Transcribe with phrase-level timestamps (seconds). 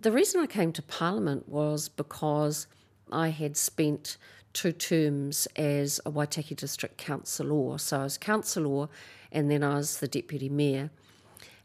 [0.00, 2.66] the reason I came to Parliament was because
[3.12, 4.16] I had spent
[4.52, 7.78] two terms as a Waitaki District Councillor.
[7.78, 8.88] So I was councillor
[9.30, 10.90] and then I was the Deputy Mayor.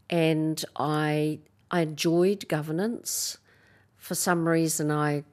[0.09, 1.39] And I,
[1.71, 3.37] I enjoyed governance.
[3.97, 5.23] For some reason, I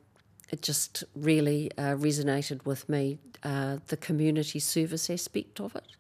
[0.53, 5.97] it just really uh, resonated with me, uh, the community service aspect of it.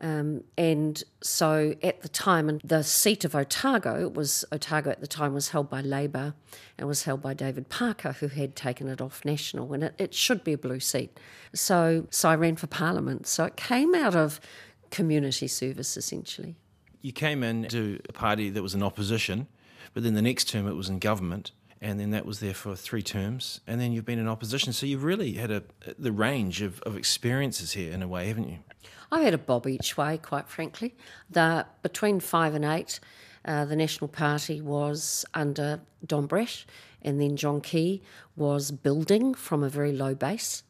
[0.00, 5.08] Um, and so at the time, and the seat of Otago was Otago at the
[5.08, 6.34] time was held by Labour
[6.78, 10.14] and was held by David Parker, who had taken it off national, and it, it
[10.14, 11.18] should be a blue seat.
[11.52, 13.26] So, so I ran for Parliament.
[13.26, 14.40] So it came out of
[14.90, 16.56] community service essentially.
[17.02, 19.48] You came in to a party that was in opposition,
[19.94, 22.74] but then the next term it was in government and then that was there for
[22.74, 24.72] three terms, and then you've been in opposition.
[24.72, 25.62] So you've really had a
[25.98, 28.58] the range of, of experiences here in a way, haven't you?
[29.10, 30.94] I've had a bob each way, quite frankly.
[31.30, 33.00] The, between five and eight,
[33.44, 36.66] uh, the National Party was under Don Brash,
[37.00, 38.02] and then John Key
[38.36, 40.62] was building from a very low base.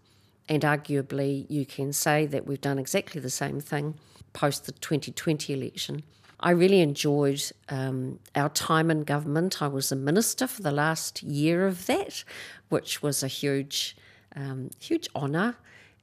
[0.48, 3.94] And arguably, you can say that we've done exactly the same thing
[4.32, 6.02] post the 2020 election.
[6.40, 9.60] I really enjoyed um, our time in government.
[9.60, 12.24] I was a minister for the last year of that,
[12.68, 13.96] which was a huge,
[14.36, 15.56] um, huge honour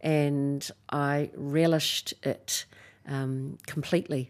[0.06, 2.66] and I relished it
[3.08, 4.30] um, completely.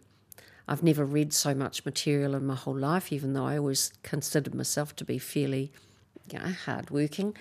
[0.67, 4.55] I've never read so much material in my whole life, even though I always considered
[4.55, 5.71] myself to be fairly
[6.31, 7.35] you know, hardworking.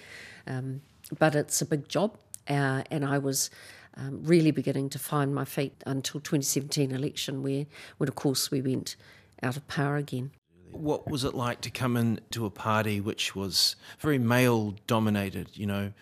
[0.48, 0.82] Um,
[1.16, 3.50] but it's a big job, uh, and I was
[3.96, 7.66] um, really beginning to find my feet until 2017 election, where,
[7.98, 8.96] when of course we went
[9.42, 10.30] out of power again.
[10.70, 15.50] What was it like to come into a party which was very male dominated?
[15.54, 15.92] You know,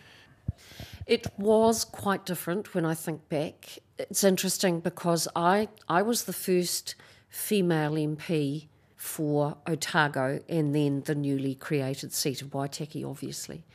[1.05, 3.79] it was quite different when I think back.
[3.99, 6.95] It's interesting because I, I was the first
[7.29, 13.65] female MP for Otago and then the newly created seat of Waitaki, obviously.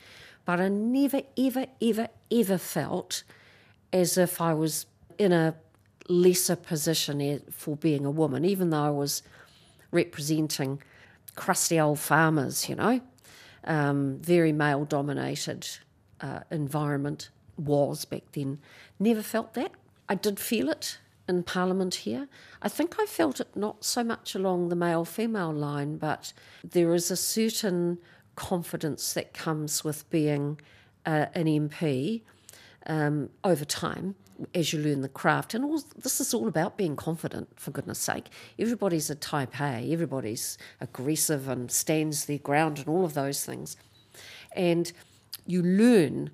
[0.44, 3.24] But I never, ever, ever, ever felt
[3.92, 4.86] as if I was
[5.18, 5.54] in a
[6.08, 9.22] lesser position for being a woman, even though I was
[9.90, 10.82] representing
[11.34, 13.00] crusty old farmers, you know,
[13.64, 15.68] um, very male dominated
[16.20, 18.58] uh, environment was back then.
[18.98, 19.72] Never felt that.
[20.08, 20.98] I did feel it
[21.28, 22.28] in Parliament here.
[22.62, 26.32] I think I felt it not so much along the male female line, but
[26.64, 27.98] there is a certain
[28.34, 30.60] confidence that comes with being
[31.04, 32.22] uh, an MP
[32.86, 34.14] um, over time
[34.54, 35.54] as you learn the craft.
[35.54, 38.26] And all, this is all about being confident, for goodness sake.
[38.58, 43.76] Everybody's a type A, everybody's aggressive and stands their ground and all of those things.
[44.54, 44.92] And
[45.46, 46.30] you learn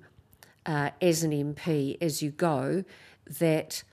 [0.65, 2.83] uh, as an MP as you go
[3.39, 3.83] that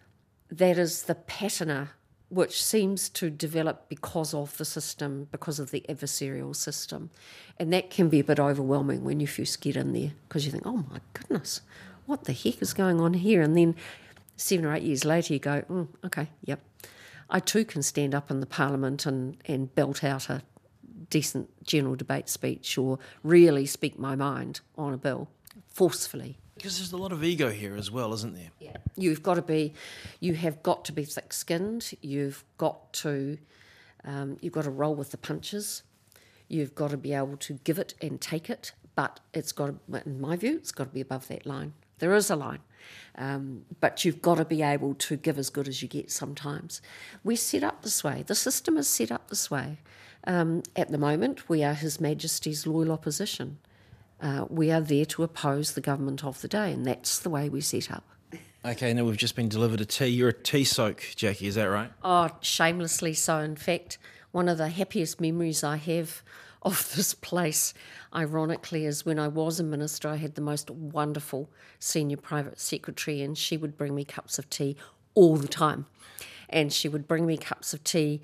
[0.50, 1.88] that is the patterner
[2.28, 7.10] which seems to develop because of the system, because of the adversarial system.
[7.58, 10.50] And that can be a bit overwhelming when you first get in there because you
[10.50, 11.60] think, oh my goodness,
[12.12, 13.40] what the heck is going on here?
[13.40, 13.74] And then
[14.36, 16.60] seven or eight years later, you go, mm, okay, yep.
[17.30, 20.42] I too can stand up in the parliament and, and belt out a
[21.08, 25.26] decent general debate speech or really speak my mind on a bill
[25.68, 26.36] forcefully.
[26.54, 28.50] Because there's a lot of ego here as well, isn't there?
[28.60, 28.76] Yeah.
[28.94, 29.72] You've got to be,
[30.20, 31.92] you have got to be thick skinned.
[32.02, 33.38] You've got to,
[34.04, 35.82] um, you've got to roll with the punches.
[36.46, 38.72] You've got to be able to give it and take it.
[38.94, 41.72] But it's got to, in my view, it's got to be above that line.
[42.02, 42.58] There is a line.
[43.14, 46.82] Um, but you've got to be able to give as good as you get sometimes.
[47.22, 48.24] We're set up this way.
[48.26, 49.78] The system is set up this way.
[50.26, 53.58] Um, at the moment, we are His Majesty's loyal opposition.
[54.20, 57.48] Uh, we are there to oppose the government of the day, and that's the way
[57.48, 58.02] we set up.
[58.64, 60.08] Okay, now we've just been delivered a tea.
[60.08, 61.92] You're a tea soak, Jacqui, is that right?
[62.02, 63.38] Oh, shamelessly so.
[63.38, 63.98] In fact,
[64.32, 66.24] one of the happiest memories I have
[66.62, 67.74] of this place,
[68.14, 73.20] ironically, is when I was a minister, I had the most wonderful senior private secretary,
[73.20, 74.76] and she would bring me cups of tea
[75.14, 75.86] all the time.
[76.48, 78.22] And she would bring me cups of tea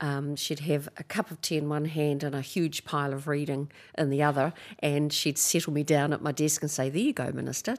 [0.00, 3.28] um, she'd have a cup of tea in one hand and a huge pile of
[3.28, 7.02] reading in the other, and she'd settle me down at my desk and say, There
[7.02, 7.76] you go, Minister.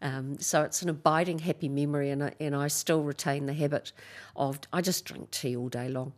[0.00, 3.92] Um, so it's an abiding happy memory, and I, and I still retain the habit
[4.36, 6.12] of, I just drink tea all day long.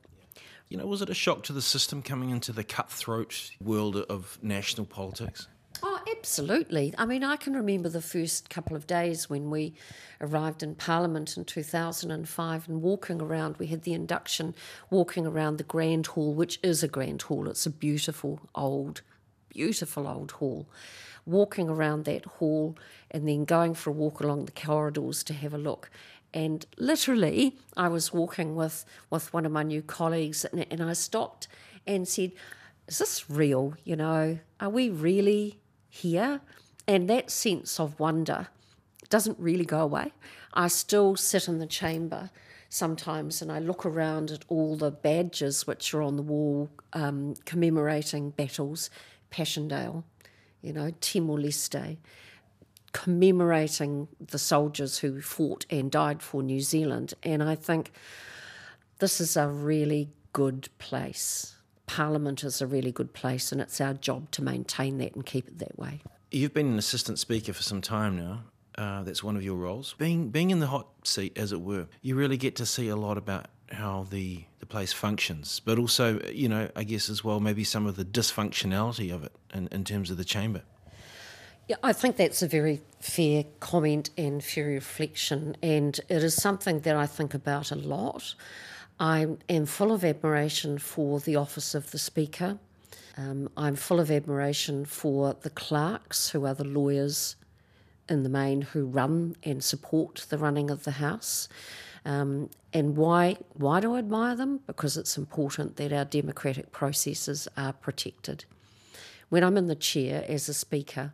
[0.68, 4.38] You know, was it a shock to the system coming into the cutthroat world of
[4.42, 5.48] national politics?
[5.82, 6.92] Oh, absolutely.
[6.98, 9.74] I mean, I can remember the first couple of days when we
[10.20, 13.56] arrived in Parliament in 2005 and walking around.
[13.56, 14.54] We had the induction
[14.90, 17.48] walking around the Grand Hall, which is a Grand Hall.
[17.48, 19.02] It's a beautiful old,
[19.48, 20.68] beautiful old hall.
[21.24, 22.76] Walking around that hall
[23.10, 25.90] and then going for a walk along the corridors to have a look.
[26.34, 30.92] And literally, I was walking with, with one of my new colleagues and, and I
[30.92, 31.48] stopped
[31.86, 32.32] and said,
[32.86, 33.74] is this real?
[33.84, 35.58] You know, are we really
[35.88, 36.40] here?
[36.86, 38.48] And that sense of wonder
[39.08, 40.12] doesn't really go away.
[40.54, 42.30] I still sit in the chamber
[42.68, 47.34] sometimes and I look around at all the badges which are on the wall um,
[47.44, 48.90] commemorating battles,
[49.30, 50.04] Passchendaele,
[50.60, 51.96] you know, Timor Leste,
[52.92, 57.14] commemorating the soldiers who fought and died for New Zealand.
[57.22, 57.92] And I think
[58.98, 61.54] this is a really good place.
[61.86, 65.48] Parliament is a really good place, and it's our job to maintain that and keep
[65.48, 66.00] it that way.
[66.30, 68.42] You've been an assistant speaker for some time now.
[68.76, 69.94] Uh, that's one of your roles.
[69.98, 72.96] Being being in the hot seat, as it were, you really get to see a
[72.96, 77.40] lot about how the the place functions, but also, you know, I guess as well,
[77.40, 80.62] maybe some of the dysfunctionality of it in, in terms of the chamber.
[81.68, 86.80] Yeah, I think that's a very fair comment and fair reflection, and it is something
[86.80, 88.34] that I think about a lot.
[88.98, 92.58] I am full of admiration for the office of the Speaker.
[93.18, 97.36] Um, I'm full of admiration for the clerks, who are the lawyers
[98.08, 101.50] in the main who run and support the running of the House.
[102.06, 104.60] Um, and why, why do I admire them?
[104.66, 108.46] Because it's important that our democratic processes are protected.
[109.28, 111.12] When I'm in the chair as a speaker,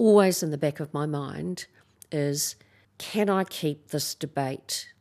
[0.00, 1.66] always in the back of my mind
[2.10, 2.56] is
[2.96, 4.92] can I keep this debate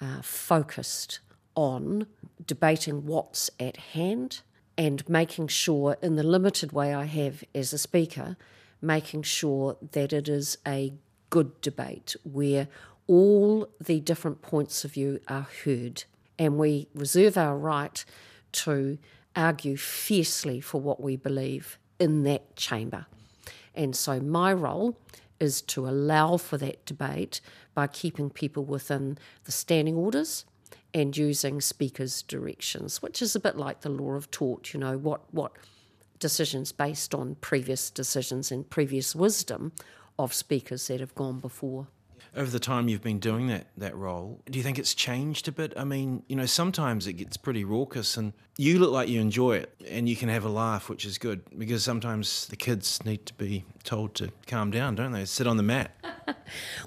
[0.00, 1.20] uh, focused
[1.54, 2.08] on
[2.44, 4.40] debating what's at hand
[4.76, 8.36] and making sure, in the limited way I have as a speaker,
[8.82, 10.92] making sure that it is a
[11.30, 12.66] good debate where
[13.06, 16.02] all the different points of view are heard
[16.36, 18.04] and we reserve our right
[18.52, 18.98] to
[19.36, 23.06] argue fiercely for what we believe in that chamber.
[23.76, 24.98] And so my role
[25.38, 27.40] is to allow for that debate
[27.74, 30.46] by keeping people within the standing orders
[30.94, 34.96] and using speakers' directions, which is a bit like the law of tort, you know,
[34.96, 35.52] what, what
[36.18, 39.72] decisions based on previous decisions and previous wisdom
[40.18, 41.88] of speakers that have gone before.
[42.36, 45.52] Over the time you've been doing that that role, do you think it's changed a
[45.52, 45.72] bit?
[45.74, 49.56] I mean, you know, sometimes it gets pretty raucous, and you look like you enjoy
[49.56, 53.24] it, and you can have a laugh, which is good because sometimes the kids need
[53.24, 55.24] to be told to calm down, don't they?
[55.24, 55.92] Sit on the mat.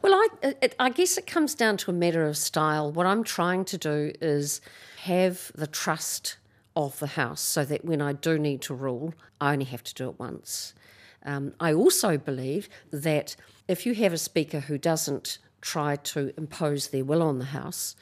[0.04, 0.28] well, I
[0.62, 2.92] it, I guess it comes down to a matter of style.
[2.92, 4.62] What I'm trying to do is
[5.04, 6.38] have the trust
[6.76, 9.96] of the house, so that when I do need to rule, I only have to
[9.96, 10.76] do it once.
[11.24, 13.36] Um, I also believe that
[13.68, 17.96] if you have a speaker who doesn't try to impose their will on the House,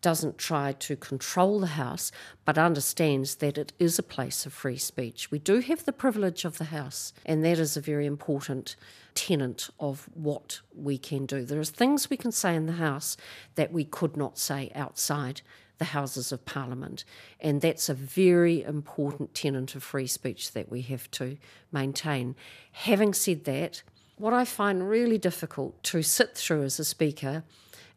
[0.00, 2.10] doesn't try to control the House,
[2.44, 5.30] but understands that it is a place of free speech.
[5.30, 8.76] We do have the privilege of the House, and that is a very important
[9.14, 11.44] tenet of what we can do.
[11.44, 13.16] There are things we can say in the House
[13.56, 15.42] that we could not say outside
[15.80, 17.04] the Houses of Parliament,
[17.40, 21.38] and that's a very important tenet of free speech that we have to
[21.72, 22.36] maintain.
[22.72, 23.82] Having said that,
[24.16, 27.42] what I find really difficult to sit through as a speaker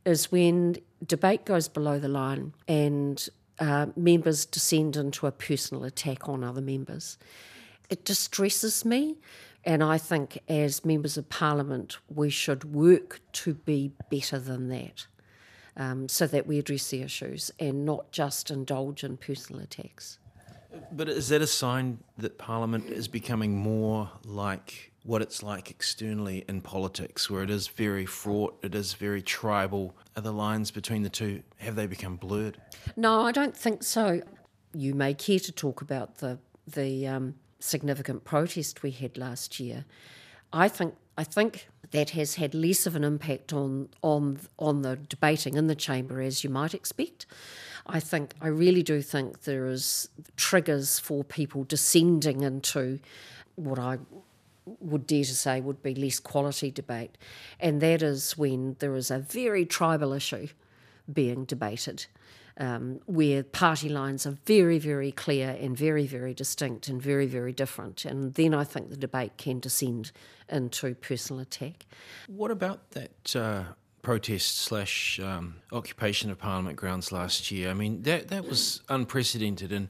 [0.05, 3.27] is when debate goes below the line and
[3.59, 7.17] uh, members descend into a personal attack on other members.
[7.89, 9.17] It distresses me,
[9.65, 15.07] and I think as members of parliament, we should work to be better than that.
[15.75, 20.19] Um, so that we address the issues and not just indulge in personal attacks.
[20.91, 26.45] But is that a sign that Parliament is becoming more like what it's like externally
[26.47, 29.95] in politics, where it is very fraught, it is very tribal.
[30.15, 32.57] Are the lines between the two have they become blurred?
[32.95, 34.21] No, I don't think so.
[34.73, 39.85] You may care to talk about the the um, significant protest we had last year.
[40.53, 44.95] I think I think that has had less of an impact on on on the
[44.95, 47.25] debating in the chamber as you might expect.
[47.85, 52.99] I think I really do think there is triggers for people descending into
[53.55, 53.99] what I
[54.79, 57.17] would dare to say would be less quality debate,
[57.59, 60.47] and that is when there is a very tribal issue
[61.11, 62.05] being debated.
[62.55, 67.51] Um, where party lines are very, very clear and very, very distinct and very, very
[67.51, 68.05] different.
[68.05, 70.11] And then I think the debate can descend
[70.47, 71.87] into personal attack.
[72.27, 73.63] What about that uh,
[74.03, 77.71] protest slash um, occupation of Parliament grounds last year?
[77.71, 79.89] I mean, that, that was unprecedented, and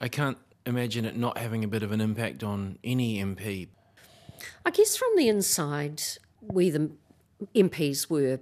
[0.00, 3.68] I can't imagine it not having a bit of an impact on any MP.
[4.64, 6.02] I guess from the inside,
[6.40, 6.90] we the
[7.54, 8.38] MPs were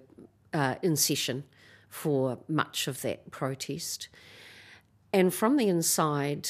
[0.53, 1.45] uh, in session
[1.89, 4.09] for much of that protest.
[5.13, 6.49] And from the inside,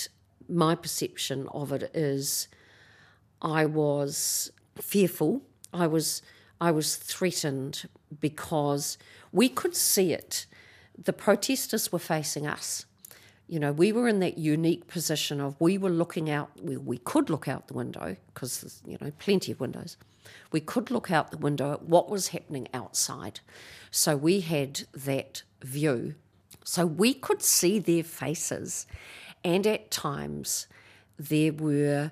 [0.48, 2.48] my perception of it is
[3.42, 5.42] I was fearful.
[5.72, 6.22] I was
[6.60, 7.88] I was threatened
[8.18, 8.96] because
[9.30, 10.46] we could see it.
[10.96, 12.86] The protesters were facing us.
[13.46, 16.98] You know, we were in that unique position of we were looking out, we, we
[16.98, 19.96] could look out the window because you know, plenty of windows.
[20.52, 23.40] We could look out the window at what was happening outside.
[23.90, 26.14] So we had that view.
[26.64, 28.86] So we could see their faces.
[29.44, 30.66] And at times,
[31.18, 32.10] there were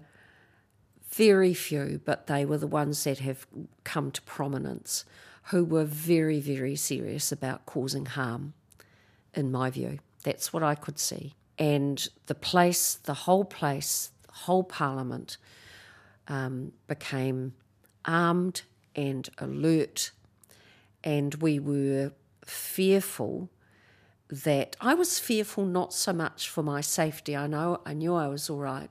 [1.10, 3.46] very few, but they were the ones that have
[3.84, 5.04] come to prominence
[5.44, 8.54] who were very, very serious about causing harm,
[9.34, 9.98] in my view.
[10.22, 11.34] That's what I could see.
[11.58, 15.36] And the place, the whole place, the whole parliament
[16.26, 17.52] um, became
[18.04, 18.62] armed
[18.94, 20.10] and alert.
[21.02, 22.12] And we were
[22.44, 23.50] fearful
[24.28, 27.36] that I was fearful not so much for my safety.
[27.36, 28.90] I know I knew I was all right,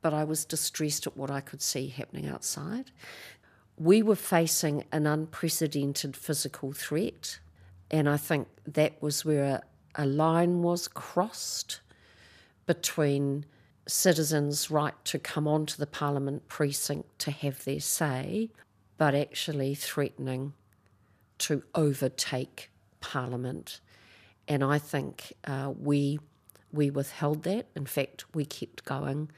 [0.00, 2.90] but I was distressed at what I could see happening outside.
[3.76, 7.38] We were facing an unprecedented physical threat,
[7.90, 9.62] and I think that was where
[9.94, 11.80] a line was crossed
[12.66, 13.44] between
[13.88, 18.50] citizens' right to come onto the Parliament precinct to have their say,
[18.96, 20.52] but actually threatening
[21.38, 23.80] to overtake Parliament.
[24.46, 26.18] And I think uh, we
[26.70, 27.66] we withheld that.
[27.74, 29.30] In fact, we kept going.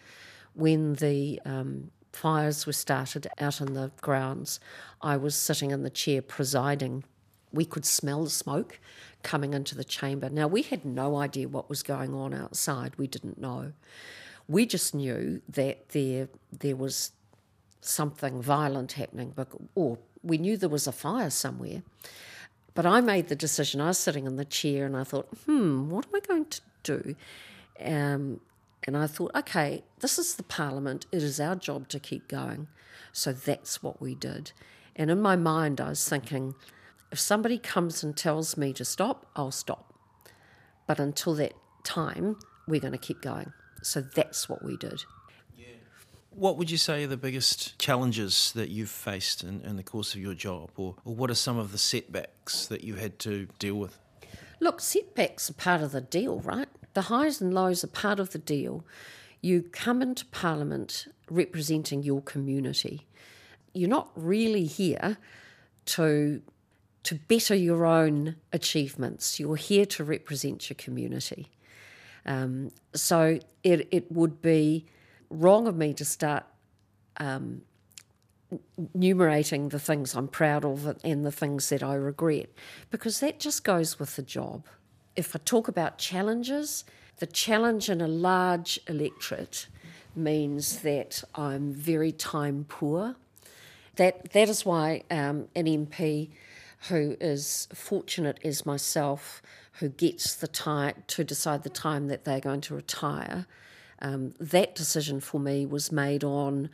[0.54, 4.58] When the um, fires were started out in the grounds,
[5.00, 7.04] I was sitting in the chair presiding.
[7.52, 8.80] We could smell the smoke
[9.22, 10.28] coming into the chamber.
[10.28, 12.96] Now, we had no idea what was going on outside.
[12.96, 13.72] We didn't know.
[14.50, 17.12] We just knew that there there was
[17.80, 19.32] something violent happening,
[19.74, 21.82] or we knew there was a fire somewhere.
[22.74, 23.80] But I made the decision.
[23.80, 26.60] I was sitting in the chair and I thought, hmm, what am I going to
[26.82, 27.16] do?
[27.80, 28.40] Um,
[28.84, 31.06] and I thought, okay, this is the parliament.
[31.12, 32.68] It is our job to keep going.
[33.12, 34.52] So that's what we did.
[34.94, 36.54] And in my mind, I was thinking,
[37.10, 39.92] if somebody comes and tells me to stop, I'll stop.
[40.86, 43.52] But until that time, we're going to keep going.
[43.82, 45.04] So that's what we did.
[46.30, 50.14] What would you say are the biggest challenges that you've faced in, in the course
[50.14, 53.48] of your job, or, or what are some of the setbacks that you had to
[53.58, 53.98] deal with?
[54.60, 56.68] Look, setbacks are part of the deal, right?
[56.94, 58.84] The highs and lows are part of the deal.
[59.40, 63.06] You come into Parliament representing your community.
[63.74, 65.18] You're not really here
[65.86, 66.42] to
[67.02, 69.40] to better your own achievements.
[69.40, 71.48] You're here to represent your community.
[72.26, 74.86] Um, so it, it would be
[75.30, 76.44] wrong of me to start
[77.18, 77.62] um,
[78.94, 82.50] enumerating the things I'm proud of and the things that I regret,
[82.90, 84.66] because that just goes with the job.
[85.16, 86.84] If I talk about challenges,
[87.18, 89.66] the challenge in a large electorate
[90.16, 93.16] means that I'm very time poor.
[93.96, 96.30] That that is why um, an MP
[96.88, 99.42] who is fortunate as myself,
[99.80, 103.46] who gets the time to decide the time that they're going to retire,
[104.00, 106.70] um, that decision for me was made on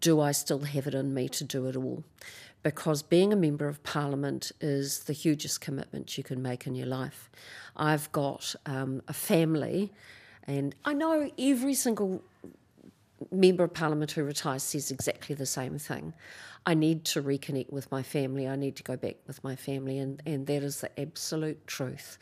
[0.00, 2.04] do I still have it in me to do it all?
[2.62, 6.86] Because being a member of parliament is the hugest commitment you can make in your
[6.86, 7.30] life.
[7.76, 9.90] I've got um, a family,
[10.46, 12.22] and I know every single
[13.32, 16.12] member of parliament who retires says exactly the same thing.
[16.64, 18.46] I need to reconnect with my family.
[18.46, 22.18] I need to go back with my family, and, and that is the absolute truth.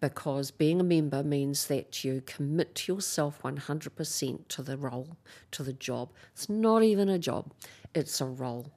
[0.00, 5.16] Because being a member means that you commit yourself 100% to the role,
[5.50, 6.12] to the job.
[6.32, 7.52] It's not even a job,
[7.94, 8.70] it's a role.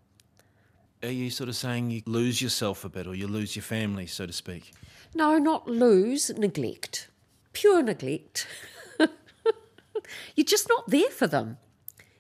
[1.04, 4.08] Are you sort of saying you lose yourself a bit or you lose your family,
[4.08, 4.72] so to speak?
[5.14, 7.10] No, not lose, neglect.
[7.52, 8.48] Pure neglect.
[10.36, 11.58] You're just not there for them.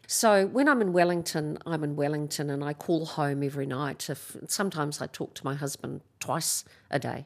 [0.07, 4.09] So when I'm in Wellington, I'm in Wellington and I call home every night.
[4.09, 7.25] If sometimes I talk to my husband twice a day,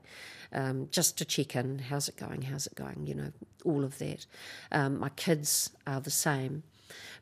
[0.53, 1.79] um, just to check in.
[1.79, 2.43] How's it going?
[2.43, 3.05] How's it going?
[3.05, 3.31] You know,
[3.65, 4.25] all of that.
[4.71, 6.63] Um, my kids are the same.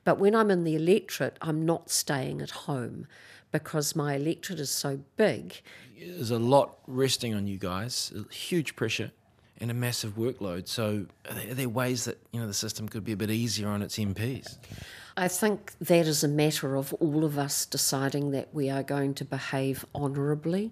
[0.03, 3.07] But when I'm in the electorate, I'm not staying at home
[3.51, 5.62] because my electorate is so big.
[5.97, 9.12] There's a lot resting on you guys, huge pressure
[9.59, 10.67] and a massive workload.
[10.67, 13.31] So are there, are there ways that you know the system could be a bit
[13.31, 14.57] easier on its MPs?
[15.17, 19.13] I think that is a matter of all of us deciding that we are going
[19.15, 20.72] to behave honourably.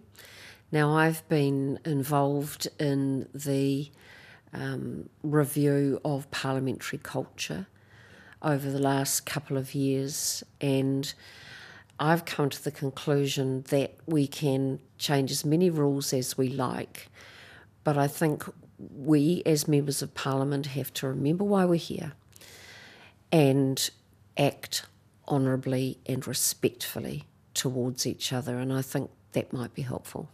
[0.70, 3.90] Now, I've been involved in the
[4.52, 7.68] um, review of parliamentary culture
[8.42, 11.14] over the last couple of years, and
[11.98, 17.08] I've come to the conclusion that we can change as many rules as we like,
[17.86, 18.44] but I think
[18.78, 22.12] we, as members of parliament, have to remember why we're here
[23.32, 23.90] and
[24.38, 24.86] act
[25.28, 30.30] honourably and respectfully towards each other, and I think that might be helpful.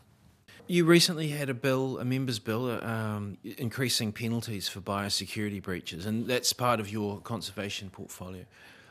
[0.67, 6.05] You recently had a bill, a members' bill, uh, um, increasing penalties for biosecurity breaches,
[6.05, 8.45] and that's part of your conservation portfolio.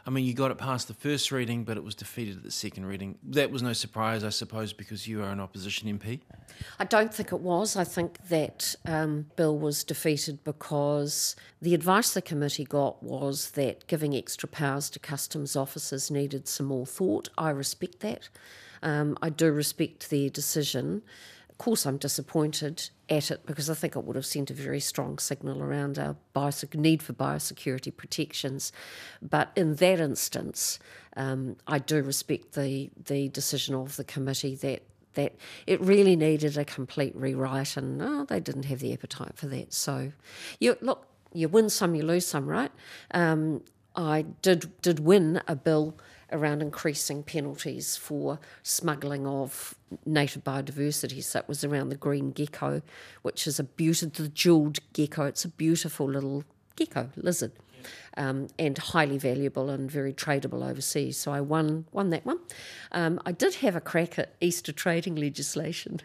[0.09, 2.51] I mean, you got it past the first reading, but it was defeated at the
[2.51, 3.19] second reading.
[3.23, 6.21] That was no surprise, I suppose, because you are an opposition MP.
[6.79, 7.77] I don't think it was.
[7.77, 13.87] I think that um, bill was defeated because the advice the committee got was that
[13.87, 17.29] giving extra powers to customs officers needed some more thought.
[17.37, 18.31] I respect that.
[18.83, 21.03] Um, I do respect their decision.
[21.51, 24.81] Of course, I'm disappointed at it because I think it would have sent a very
[24.81, 28.73] strong signal around our biosec- need for biosecurity protections.
[29.23, 30.79] But in that instance,
[31.17, 34.83] um, I do respect the the decision of the committee that
[35.15, 35.35] that
[35.67, 39.73] it really needed a complete rewrite, and oh, they didn't have the appetite for that.
[39.73, 40.13] So,
[40.61, 42.71] you look, you win some, you lose some, right?
[43.11, 43.63] Um,
[43.97, 45.97] I did did win a bill
[46.33, 51.23] around increasing penalties for smuggling of native biodiversity.
[51.23, 52.83] So it was around the green gecko,
[53.23, 55.25] which is a beautiful, the jewelled gecko.
[55.25, 56.45] It's a beautiful little
[56.77, 57.53] gecko lizard.
[58.17, 61.17] Um, and highly valuable and very tradable overseas.
[61.17, 62.41] So I won won that one.
[62.91, 66.01] Um, I did have a crack at Easter trading legislation,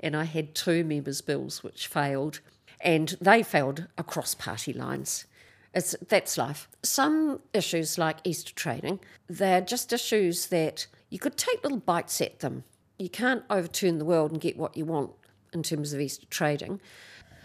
[0.00, 2.40] and I had two members' bills which failed,
[2.82, 5.24] and they failed across party lines.
[5.74, 6.68] It's, that's life.
[6.82, 12.40] Some issues like Easter trading, they're just issues that you could take little bites at
[12.40, 12.64] them.
[12.98, 15.10] You can't overturn the world and get what you want
[15.52, 16.80] in terms of Easter trading.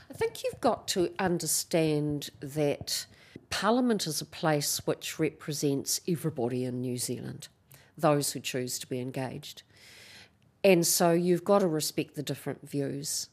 [0.09, 3.05] I think you've got to understand that
[3.49, 7.47] Parliament is a place which represents everybody in New Zealand,
[7.97, 9.63] those who choose to be engaged.
[10.63, 13.29] And so you've got to respect the different views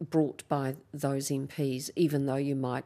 [0.00, 2.84] brought by those MPs, even though you might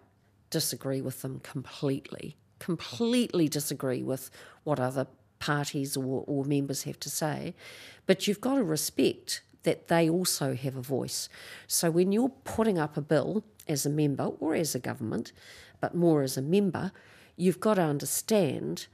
[0.55, 4.31] disagree with them completely, completely disagree with
[4.63, 5.09] what other
[5.41, 7.57] parties or, or members have to say.
[8.07, 11.29] But you've got to respect that they also have a voice.
[11.67, 15.33] So when you're putting up a bill as a member or as a government,
[15.81, 16.93] but more as a member,
[17.35, 18.87] you've got to understand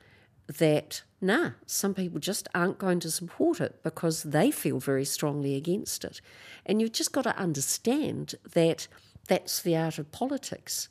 [0.47, 5.57] that nah, some people just aren't going to support it because they feel very strongly
[5.57, 6.23] against it.
[6.65, 8.89] And you've just got to understand that
[9.29, 10.89] that's the art of politics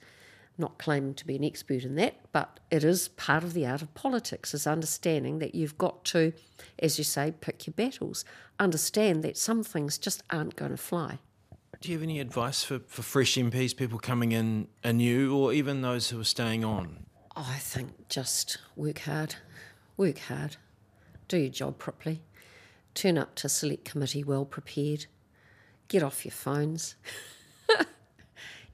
[0.60, 3.82] not claiming to be an expert in that, but it is part of the art
[3.82, 6.34] of politics, is understanding that you've got to,
[6.80, 8.26] as you say, pick your battles.
[8.60, 11.19] Understand that some things just aren't going to fly.
[11.82, 15.82] Do you have any advice for, for fresh MPs, people coming in anew, or even
[15.82, 17.06] those who are staying on?
[17.36, 19.36] I think just work hard,
[19.95, 20.58] work hard,
[21.30, 22.22] do your job properly,
[22.93, 25.06] turn up to select committee well prepared,
[25.88, 26.95] get off your phones.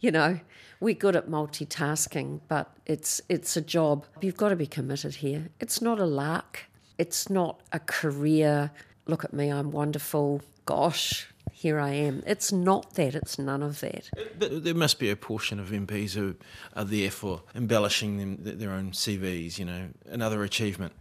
[0.05, 0.39] you know,
[0.79, 4.05] we're good at multitasking, but it's it's a job.
[4.21, 5.49] You've got to be committed here.
[5.59, 6.65] It's not a lark.
[6.99, 8.69] It's not a career.
[9.07, 10.43] Look at me, I'm wonderful.
[10.65, 12.21] Gosh, here I am.
[12.27, 13.15] It's not that.
[13.15, 14.11] It's none of that.
[14.37, 16.35] But there must be a portion of MPs who
[16.75, 19.57] are there for embellishing them, their own CVs.
[19.57, 20.93] You know, another achievement.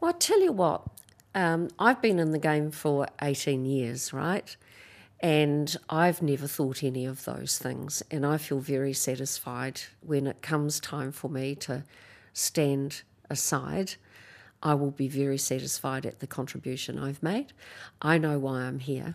[0.00, 0.82] Well, I tell you what.
[1.36, 4.56] Um, I've been in the game for 18 years, right?
[5.22, 8.02] And I've never thought any of those things.
[8.10, 11.84] And I feel very satisfied when it comes time for me to
[12.32, 13.94] stand aside.
[14.64, 17.52] I will be very satisfied at the contribution I've made.
[18.00, 19.14] I know why I'm here.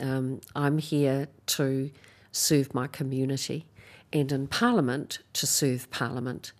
[0.00, 1.90] Um, I'm here to
[2.32, 3.66] serve my community
[4.12, 6.52] and in Parliament to serve Parliament.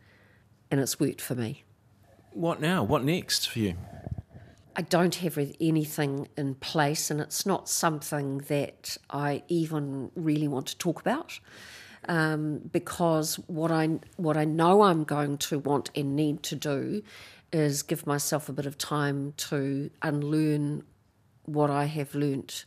[0.70, 1.64] And it's worked for me.
[2.32, 2.82] What now?
[2.82, 3.74] What next for you?
[4.74, 10.66] I don't have anything in place, and it's not something that I even really want
[10.68, 11.38] to talk about.
[12.08, 17.02] Um, because what I what I know I'm going to want and need to do
[17.52, 20.82] is give myself a bit of time to unlearn
[21.44, 22.64] what I have learnt.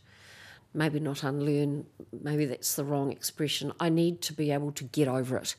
[0.72, 1.86] Maybe not unlearn,
[2.22, 3.72] maybe that's the wrong expression.
[3.80, 5.56] I need to be able to get over it.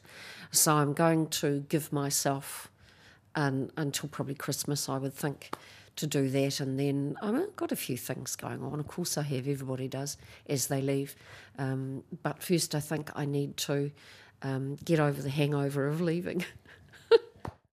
[0.51, 2.71] So I'm going to give myself
[3.36, 5.51] um, until probably Christmas, I would think,
[5.97, 6.60] to do that.
[6.60, 8.79] And then I've got a few things going on.
[8.79, 11.15] Of course, I have, everybody does as they leave.
[11.60, 13.91] Um, but first, I think I need to
[14.41, 16.45] um, get over the hangover of leaving.